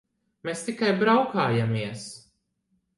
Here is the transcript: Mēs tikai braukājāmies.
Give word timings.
Mēs 0.49 0.63
tikai 0.69 0.89
braukājāmies. 1.05 2.11